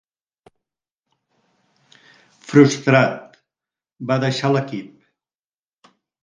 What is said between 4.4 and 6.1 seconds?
l'equip.